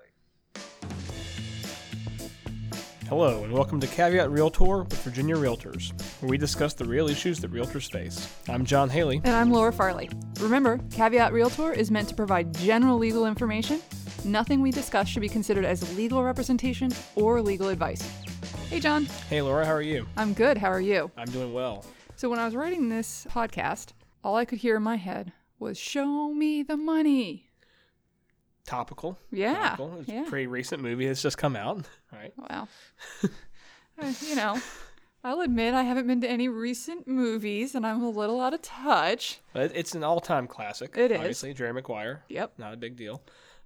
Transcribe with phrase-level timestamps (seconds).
[3.07, 7.39] Hello, and welcome to Caveat Realtor with Virginia Realtors, where we discuss the real issues
[7.39, 8.29] that realtors face.
[8.49, 9.21] I'm John Haley.
[9.23, 10.09] And I'm Laura Farley.
[10.41, 13.79] Remember, Caveat Realtor is meant to provide general legal information.
[14.27, 18.01] Nothing we discuss should be considered as legal representation or legal advice.
[18.69, 19.05] Hey, John.
[19.29, 20.05] Hey, Laura, how are you?
[20.17, 20.57] I'm good.
[20.57, 21.09] How are you?
[21.15, 21.85] I'm doing well.
[22.17, 23.93] So, when I was writing this podcast,
[24.25, 27.49] all I could hear in my head was, Show me the money.
[28.65, 29.17] Topical.
[29.31, 29.53] Yeah.
[29.53, 29.97] Topical.
[30.01, 30.23] It's yeah.
[30.23, 31.85] a pretty recent movie that's just come out.
[32.11, 32.33] Right.
[32.37, 32.69] Well,
[34.01, 34.59] uh, you know,
[35.27, 38.61] I'll admit I haven't been to any recent movies and I'm a little out of
[38.61, 39.41] touch.
[39.51, 40.95] But it's an all time classic.
[40.95, 41.17] It is.
[41.17, 42.23] Obviously, Jerry Maguire.
[42.29, 42.53] Yep.
[42.57, 43.21] Not a big deal.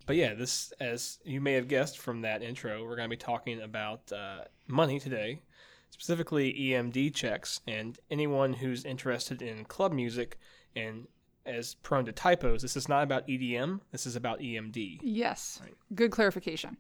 [0.08, 3.16] But yeah, this, as you may have guessed from that intro, we're going to be
[3.16, 5.44] talking about uh, money today,
[5.92, 10.40] specifically EMD checks, and anyone who's interested in club music
[10.76, 11.08] and
[11.46, 14.98] as prone to typos, this is not about EDM, this is about EMD.
[15.04, 15.60] Yes.
[15.62, 15.76] Right.
[15.94, 16.78] Good clarification.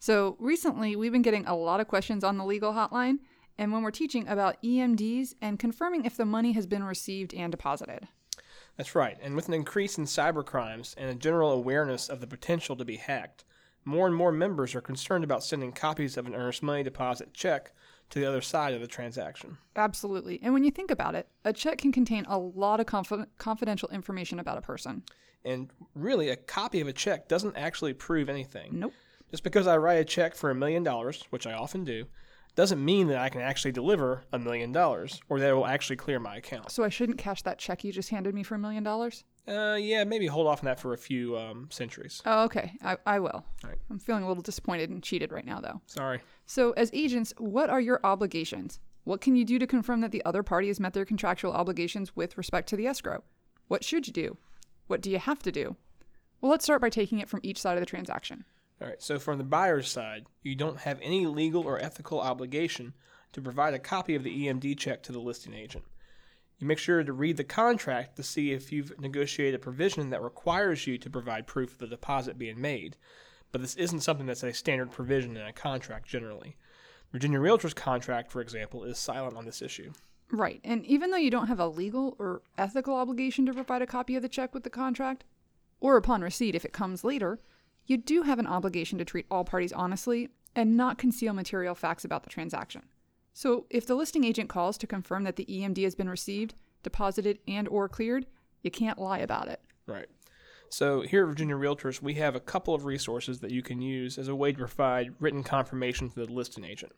[0.00, 3.20] So, recently we've been getting a lot of questions on the legal hotline
[3.58, 7.50] and when we're teaching about EMDs and confirming if the money has been received and
[7.50, 8.08] deposited.
[8.76, 12.76] That's right, and with an increase in cybercrimes and a general awareness of the potential
[12.76, 13.44] to be hacked,
[13.84, 17.72] more and more members are concerned about sending copies of an earnest money deposit check
[18.10, 19.58] to the other side of the transaction.
[19.76, 20.40] Absolutely.
[20.42, 23.88] And when you think about it, a check can contain a lot of confi- confidential
[23.90, 25.02] information about a person.
[25.44, 28.78] And really, a copy of a check doesn't actually prove anything.
[28.78, 28.92] Nope.
[29.30, 32.06] Just because I write a check for a million dollars, which I often do,
[32.58, 35.94] doesn't mean that I can actually deliver a million dollars or that it will actually
[35.94, 36.72] clear my account.
[36.72, 39.22] So I shouldn't cash that check you just handed me for a million dollars?
[39.46, 42.20] Uh, yeah, maybe hold off on that for a few um, centuries.
[42.26, 42.72] Oh, okay.
[42.82, 43.44] I, I will.
[43.62, 43.78] Right.
[43.88, 45.80] I'm feeling a little disappointed and cheated right now, though.
[45.86, 46.20] Sorry.
[46.46, 48.80] So, as agents, what are your obligations?
[49.04, 52.16] What can you do to confirm that the other party has met their contractual obligations
[52.16, 53.22] with respect to the escrow?
[53.68, 54.36] What should you do?
[54.88, 55.76] What do you have to do?
[56.40, 58.44] Well, let's start by taking it from each side of the transaction.
[58.80, 62.94] All right, so from the buyer's side, you don't have any legal or ethical obligation
[63.32, 65.84] to provide a copy of the EMD check to the listing agent.
[66.58, 70.22] You make sure to read the contract to see if you've negotiated a provision that
[70.22, 72.96] requires you to provide proof of the deposit being made,
[73.52, 76.56] but this isn't something that's a standard provision in a contract generally.
[77.12, 79.92] Virginia Realtor's contract, for example, is silent on this issue.
[80.30, 80.60] Right.
[80.62, 84.14] And even though you don't have a legal or ethical obligation to provide a copy
[84.14, 85.24] of the check with the contract,
[85.80, 87.40] or upon receipt if it comes later,
[87.88, 92.04] you do have an obligation to treat all parties honestly and not conceal material facts
[92.04, 92.82] about the transaction.
[93.32, 97.38] So, if the listing agent calls to confirm that the EMD has been received, deposited,
[97.48, 98.26] and or cleared,
[98.62, 99.60] you can't lie about it.
[99.86, 100.06] Right.
[100.70, 104.18] So here at Virginia Realtors, we have a couple of resources that you can use
[104.18, 106.92] as a way to provide written confirmation to the listing agent.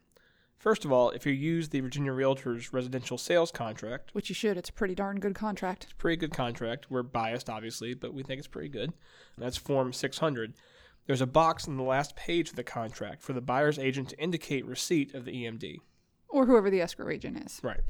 [0.58, 4.56] First of all, if you use the Virginia Realtors residential sales contract, Which you should,
[4.56, 5.84] it's a pretty darn good contract.
[5.84, 6.90] it's a pretty good contract.
[6.90, 8.92] We're biased, obviously, but we think it's pretty good.
[9.38, 10.54] That's Form 600.
[11.10, 14.21] There's a box on the last page of the contract for the buyer's agent to
[14.21, 15.78] indicate receipt of the EMD.
[16.28, 17.59] Or whoever the escrow agent is.
[17.65, 17.81] Right.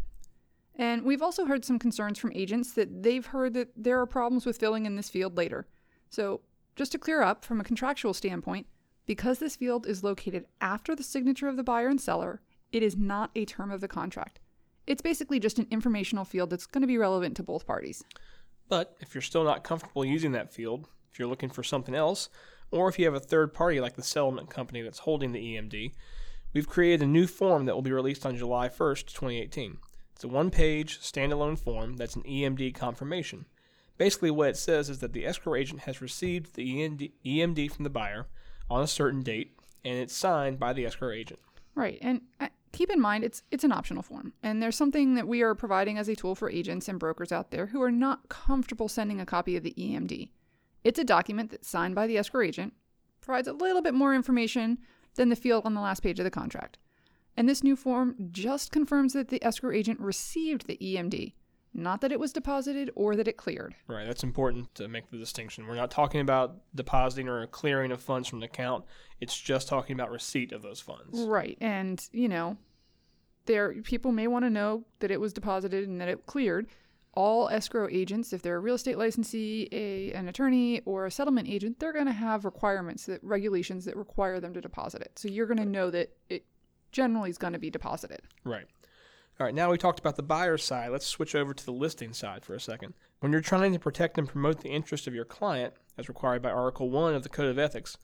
[0.77, 4.47] And we've also heard some concerns from agents that they've heard that there are problems
[4.47, 5.67] with filling in this field later.
[6.09, 6.41] So,
[6.77, 8.67] just to clear up from a contractual standpoint,
[9.05, 12.41] because this field is located after the signature of the buyer and seller,
[12.73, 14.41] it is not a term of the contract.
[14.87, 18.03] It's basically just an informational field that's going to be relevant to both parties.
[18.71, 22.31] But if you're still not comfortable using that field, if you're looking for something else,
[22.71, 25.93] or if you have a third party like the settlement company that's holding the EMD,
[26.53, 29.79] we've created a new form that will be released on July 1st, 2018.
[30.15, 33.47] It's a one page standalone form that's an EMD confirmation.
[33.97, 37.91] Basically, what it says is that the escrow agent has received the EMD, from the
[37.91, 38.27] buyer
[38.71, 41.41] on a certain date, and it's signed by the escrow agent.
[41.75, 41.99] Right.
[42.01, 44.33] And uh, keep in mind it's it's an optional form.
[44.43, 47.51] And there's something that we are providing as a tool for agents and brokers out
[47.51, 50.29] there who are not comfortable sending a copy of the EMD.
[50.85, 52.75] It's a document that's signed by the escrow agent,
[53.21, 54.79] provides a little bit more information
[55.17, 56.79] than the field on the last page of the contract.
[57.37, 61.35] And this new form just confirms that the escrow agent received the EMD,
[61.73, 63.75] not that it was deposited or that it cleared.
[63.87, 65.67] Right, that's important to make the distinction.
[65.67, 68.85] We're not talking about depositing or clearing of funds from the account.
[69.21, 71.21] It's just talking about receipt of those funds.
[71.21, 71.57] Right.
[71.61, 72.57] And, you know,
[73.47, 76.67] there people may want to know that it was deposited and that it cleared.
[77.15, 81.49] All escrow agents, if they're a real estate licensee, a an attorney, or a settlement
[81.49, 85.19] agent, they're going to have requirements that regulations that require them to deposit it.
[85.19, 86.45] So you're going to know that it
[86.93, 88.21] generally is going to be deposited.
[88.45, 88.67] Right.
[89.39, 90.91] All right, now we talked about the buyer side.
[90.91, 92.93] Let's switch over to the listing side for a second.
[93.21, 96.51] When you're trying to protect and promote the interest of your client, as required by
[96.51, 97.97] Article 1 of the Code of Ethics,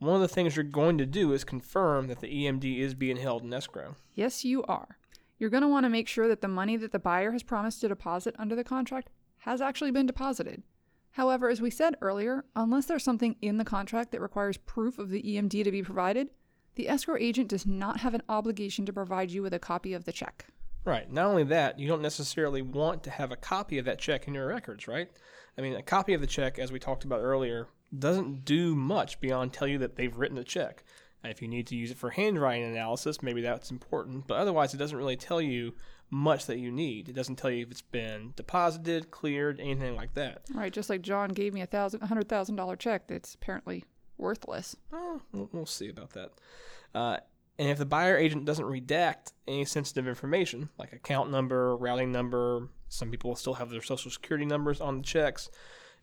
[0.00, 3.16] one of the things you're going to do is confirm that the EMD is being
[3.16, 3.96] held in escrow.
[4.14, 4.98] Yes, you are.
[5.42, 7.80] You're going to want to make sure that the money that the buyer has promised
[7.80, 10.62] to deposit under the contract has actually been deposited.
[11.10, 15.10] However, as we said earlier, unless there's something in the contract that requires proof of
[15.10, 16.28] the EMD to be provided,
[16.76, 20.04] the escrow agent does not have an obligation to provide you with a copy of
[20.04, 20.44] the check.
[20.84, 21.10] Right.
[21.12, 24.34] Not only that, you don't necessarily want to have a copy of that check in
[24.34, 25.10] your records, right?
[25.58, 27.66] I mean, a copy of the check, as we talked about earlier,
[27.98, 30.84] doesn't do much beyond tell you that they've written a check.
[31.24, 34.78] If you need to use it for handwriting analysis, maybe that's important, but otherwise, it
[34.78, 35.74] doesn't really tell you
[36.10, 37.08] much that you need.
[37.08, 40.42] It doesn't tell you if it's been deposited, cleared, anything like that.
[40.52, 43.84] Right, just like John gave me a thousand, a hundred thousand dollar check that's apparently
[44.18, 44.76] worthless.
[44.92, 46.32] Oh, we'll, we'll see about that.
[46.94, 47.18] Uh,
[47.58, 52.68] and if the buyer agent doesn't redact any sensitive information, like account number, routing number,
[52.88, 55.48] some people still have their social security numbers on the checks,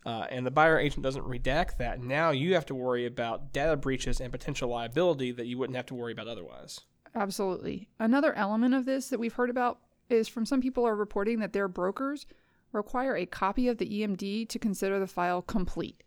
[0.06, 3.76] uh, and the buyer agent doesn't redact that, now you have to worry about data
[3.76, 6.82] breaches and potential liability that you wouldn't have to worry about otherwise.
[7.16, 7.90] Absolutely.
[8.00, 9.80] Another element of this that we've heard about
[10.10, 12.26] is from some people are reporting that their brokers
[12.72, 16.04] require a copy of the EMD to consider the file complete,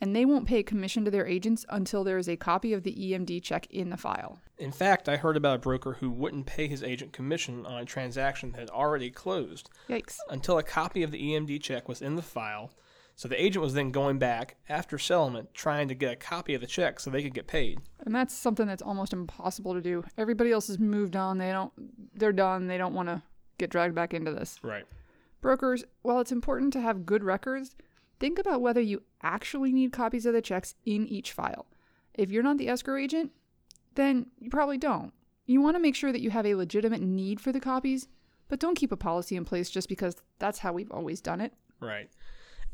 [0.00, 2.82] and they won't pay a commission to their agents until there is a copy of
[2.82, 4.38] the EMD check in the file.
[4.58, 7.84] In fact, I heard about a broker who wouldn't pay his agent commission on a
[7.84, 10.18] transaction that had already closed Yikes.
[10.28, 12.70] until a copy of the EMD check was in the file.
[13.14, 16.60] So the agent was then going back after settlement trying to get a copy of
[16.60, 17.80] the check so they could get paid.
[18.00, 20.04] And that's something that's almost impossible to do.
[20.16, 21.38] Everybody else has moved on.
[21.38, 21.72] They don't
[22.14, 22.66] they're done.
[22.66, 23.22] They don't want to
[23.58, 24.58] get dragged back into this.
[24.62, 24.84] Right.
[25.40, 27.74] Brokers, while it's important to have good records,
[28.18, 31.66] think about whether you actually need copies of the checks in each file.
[32.14, 33.32] If you're not the escrow agent,
[33.94, 35.12] then you probably don't.
[35.46, 38.08] You want to make sure that you have a legitimate need for the copies,
[38.48, 41.52] but don't keep a policy in place just because that's how we've always done it.
[41.80, 42.08] Right.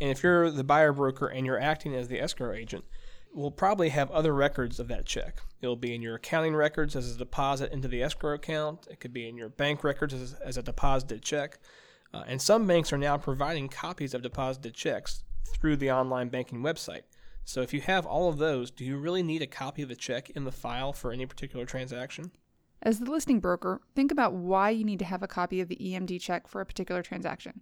[0.00, 2.84] And if you're the buyer broker and you're acting as the escrow agent,
[3.32, 5.40] we'll probably have other records of that check.
[5.60, 8.86] It'll be in your accounting records as a deposit into the escrow account.
[8.90, 11.58] It could be in your bank records as, as a deposited check.
[12.14, 16.60] Uh, and some banks are now providing copies of deposited checks through the online banking
[16.60, 17.02] website.
[17.44, 19.96] So if you have all of those, do you really need a copy of the
[19.96, 22.30] check in the file for any particular transaction?
[22.82, 25.76] As the listing broker, think about why you need to have a copy of the
[25.76, 27.60] EMD check for a particular transaction.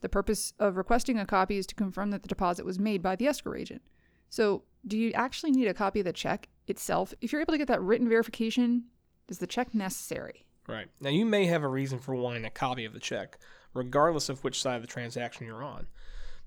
[0.00, 3.16] The purpose of requesting a copy is to confirm that the deposit was made by
[3.16, 3.82] the escrow agent.
[4.28, 7.12] So, do you actually need a copy of the check itself?
[7.20, 8.84] If you're able to get that written verification,
[9.28, 10.44] is the check necessary?
[10.66, 10.88] Right.
[11.00, 13.38] Now, you may have a reason for wanting a copy of the check,
[13.74, 15.88] regardless of which side of the transaction you're on.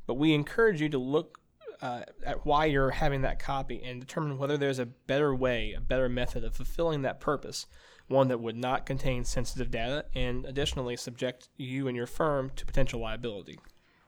[0.08, 1.40] But we encourage you to look
[1.82, 5.82] uh, at why you're having that copy and determine whether there's a better way, a
[5.82, 7.66] better method of fulfilling that purpose,
[8.08, 12.66] one that would not contain sensitive data and additionally subject you and your firm to
[12.66, 13.60] potential liability.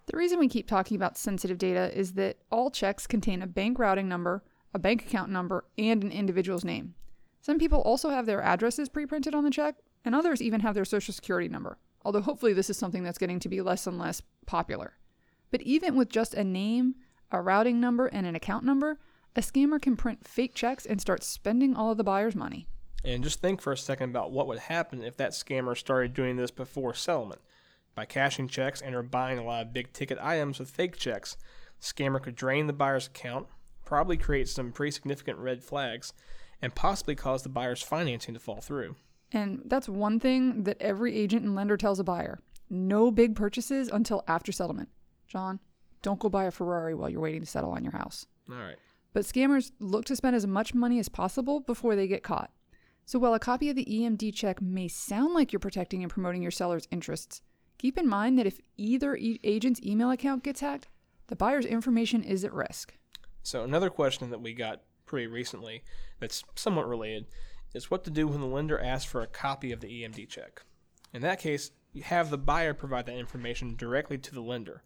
[0.08, 3.80] The reason we keep talking about sensitive data is that all checks contain a bank
[3.80, 4.44] routing number,
[4.74, 6.94] a bank account number, and an individual's name.
[7.42, 10.76] Some people also have their addresses pre printed on the check, and others even have
[10.76, 13.98] their social security number, although hopefully this is something that's getting to be less and
[13.98, 14.94] less popular.
[15.50, 16.96] But even with just a name,
[17.32, 19.00] a routing number, and an account number,
[19.36, 22.68] a scammer can print fake checks and start spending all of the buyer's money.
[23.06, 26.38] And just think for a second about what would happen if that scammer started doing
[26.38, 27.40] this before settlement.
[27.94, 31.38] By cashing checks and or buying a lot of big ticket items with fake checks,
[31.80, 33.48] the scammer could drain the buyer's account,
[33.86, 36.14] probably create some pretty significant red flags,
[36.62, 38.96] and possibly cause the buyer's financing to fall through.
[39.32, 43.88] And that's one thing that every agent and lender tells a buyer no big purchases
[43.88, 44.90] until after settlement.
[45.28, 45.60] John,
[46.02, 48.26] don't go buy a Ferrari while you're waiting to settle on your house.
[48.50, 48.78] All right.
[49.14, 52.52] But scammers look to spend as much money as possible before they get caught.
[53.06, 56.42] So while a copy of the EMD check may sound like you're protecting and promoting
[56.42, 57.42] your seller's interests,
[57.78, 60.88] keep in mind that if either e- agent's email account gets hacked,
[61.28, 62.98] the buyer's information is at risk.
[63.44, 65.84] So another question that we got pretty recently
[66.20, 67.28] that's somewhat related
[67.76, 70.64] is what to do when the lender asks for a copy of the EMD check.
[71.14, 74.84] In that case, you have the buyer provide that information directly to the lender.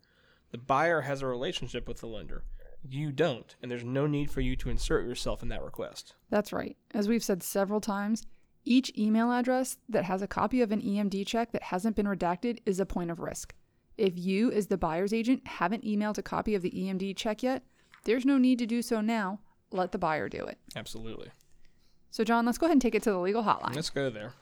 [0.52, 2.44] The buyer has a relationship with the lender.
[2.88, 6.16] You don't, and there's no need for you to insert yourself in that request.
[6.30, 6.78] That's right.
[6.94, 8.26] As we've said several times,
[8.66, 12.60] each email address that has a copy of an EMD check that hasn't been redacted
[12.66, 13.54] is a point of risk.
[13.98, 17.64] If you, as the buyer's agent, haven't emailed a copy of the EMD check yet,
[18.06, 19.40] there's no need to do so now.
[19.72, 20.58] Let the buyer do it.
[20.76, 21.30] Absolutely.
[22.12, 23.76] So, John, let's go ahead and take it to the legal hotline.
[23.76, 24.34] Let's go there.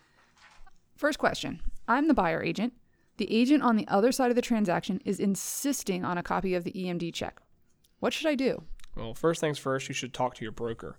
[0.96, 2.74] First question I'm the buyer agent.
[3.17, 6.63] The agent on the other side of the transaction is insisting on a copy of
[6.63, 7.41] the EMD check.
[8.00, 8.63] What should I do?
[8.96, 10.98] Well, first things first, you should talk to your broker.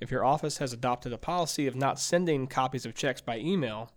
[0.00, 3.92] If your office has adopted a policy of not sending copies of checks by email,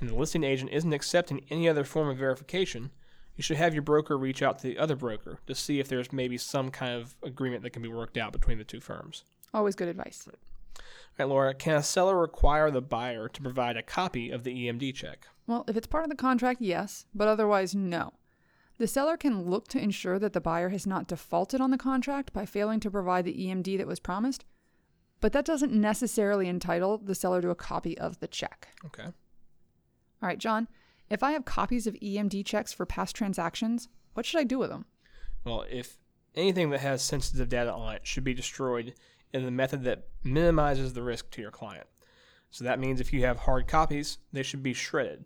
[0.00, 2.90] and the listing agent isn't accepting any other form of verification,
[3.36, 6.12] you should have your broker reach out to the other broker to see if there's
[6.12, 9.24] maybe some kind of agreement that can be worked out between the two firms.
[9.52, 10.26] Always good advice.
[10.26, 10.34] All
[11.18, 14.94] right, Laura, can a seller require the buyer to provide a copy of the EMD
[14.94, 15.26] check?
[15.46, 18.14] Well, if it's part of the contract, yes, but otherwise, no.
[18.78, 22.32] The seller can look to ensure that the buyer has not defaulted on the contract
[22.32, 24.44] by failing to provide the EMD that was promised,
[25.20, 28.68] but that doesn't necessarily entitle the seller to a copy of the check.
[28.84, 29.04] Okay.
[29.04, 29.12] All
[30.28, 30.68] right, John,
[31.08, 34.70] if I have copies of EMD checks for past transactions, what should I do with
[34.70, 34.86] them?
[35.44, 35.98] Well, if
[36.34, 38.94] anything that has sensitive data on it should be destroyed
[39.32, 41.86] in the method that minimizes the risk to your client.
[42.50, 45.24] So that means if you have hard copies, they should be shredded.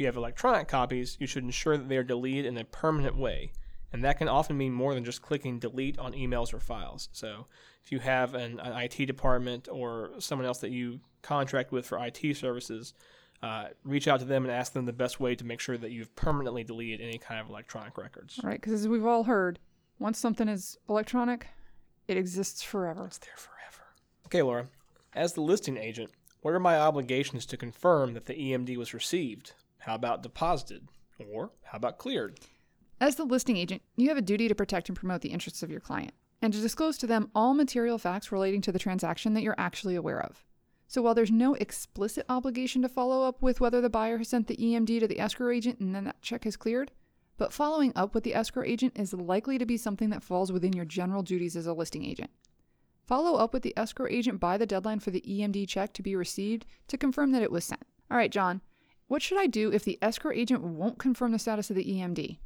[0.00, 3.18] If you have electronic copies, you should ensure that they are deleted in a permanent
[3.18, 3.52] way.
[3.92, 7.10] And that can often mean more than just clicking delete on emails or files.
[7.12, 7.44] So
[7.84, 12.02] if you have an, an IT department or someone else that you contract with for
[12.02, 12.94] IT services,
[13.42, 15.90] uh, reach out to them and ask them the best way to make sure that
[15.90, 18.40] you've permanently deleted any kind of electronic records.
[18.42, 19.58] Right, because as we've all heard,
[19.98, 21.48] once something is electronic,
[22.08, 23.04] it exists forever.
[23.04, 23.84] It's there forever.
[24.24, 24.68] Okay, Laura.
[25.12, 29.52] As the listing agent, what are my obligations to confirm that the EMD was received?
[29.80, 30.88] How about deposited?
[31.18, 32.38] Or how about cleared?
[33.00, 35.70] As the listing agent, you have a duty to protect and promote the interests of
[35.70, 39.42] your client, and to disclose to them all material facts relating to the transaction that
[39.42, 40.44] you're actually aware of.
[40.86, 44.48] So while there's no explicit obligation to follow up with whether the buyer has sent
[44.48, 46.90] the EMD to the escrow agent and then that check is cleared,
[47.38, 50.74] but following up with the escrow agent is likely to be something that falls within
[50.74, 52.30] your general duties as a listing agent.
[53.06, 56.14] Follow up with the escrow agent by the deadline for the EMD check to be
[56.14, 57.82] received to confirm that it was sent.
[58.10, 58.60] All right, John,
[59.10, 62.38] what should I do if the escrow agent won't confirm the status of the EMD?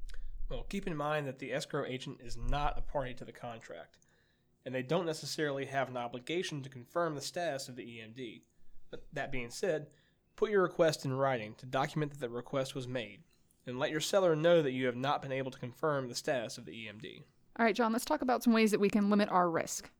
[0.49, 3.99] Well, keep in mind that the escrow agent is not a party to the contract,
[4.65, 8.41] and they don't necessarily have an obligation to confirm the status of the EMD.
[8.91, 9.89] But that being said,
[10.37, 13.21] put your request in writing to document that the request was made,
[13.67, 16.57] and let your seller know that you have not been able to confirm the status
[16.57, 17.25] of the EMD.
[17.59, 19.91] All right, John, let's talk about some ways that we can limit our risk.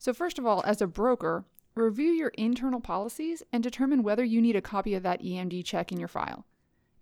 [0.00, 4.40] So, first of all, as a broker, review your internal policies and determine whether you
[4.40, 6.46] need a copy of that EMD check in your file.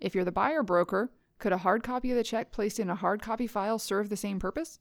[0.00, 2.94] If you're the buyer broker, could a hard copy of the check placed in a
[2.94, 4.78] hard copy file serve the same purpose?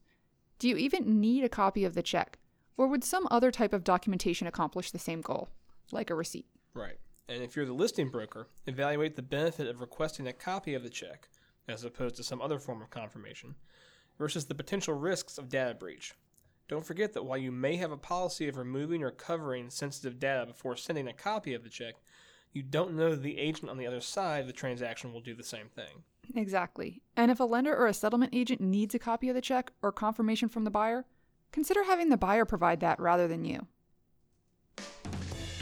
[0.60, 2.40] Do you even need a copy of the check?
[2.78, 5.50] Or would some other type of documentation accomplish the same goal,
[5.92, 6.48] like a receipt?
[6.74, 6.98] Right.
[7.30, 10.90] And if you're the listing broker, evaluate the benefit of requesting a copy of the
[10.90, 11.30] check,
[11.68, 13.56] as opposed to some other form of confirmation,
[14.18, 16.14] versus the potential risks of data breach.
[16.68, 20.46] Don't forget that while you may have a policy of removing or covering sensitive data
[20.46, 21.96] before sending a copy of the check,
[22.52, 25.34] you don't know that the agent on the other side of the transaction will do
[25.34, 26.04] the same thing.
[26.36, 27.02] Exactly.
[27.16, 29.94] And if a lender or a settlement agent needs a copy of the check or
[29.94, 31.06] confirmation from the buyer,
[31.54, 33.68] consider having the buyer provide that rather than you.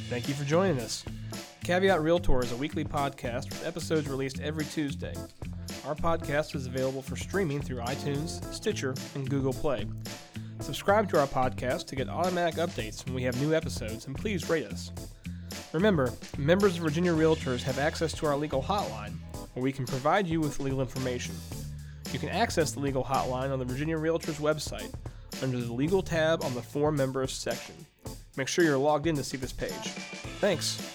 [0.10, 1.06] Thank you for joining us.
[1.64, 5.14] Caveat Realtor is a weekly podcast with episodes released every Tuesday.
[5.86, 9.88] Our podcast is available for streaming through iTunes, Stitcher, and Google Play.
[10.60, 14.50] Subscribe to our podcast to get automatic updates when we have new episodes, and please
[14.50, 14.92] rate us.
[15.74, 19.14] Remember, members of Virginia Realtors have access to our legal hotline,
[19.54, 21.36] where we can provide you with legal information.
[22.12, 24.94] You can access the legal hotline on the Virginia Realtors website
[25.44, 27.76] under the Legal tab on the For Members section.
[28.38, 29.72] Make sure you're logged in to see this page.
[30.40, 30.95] Thanks.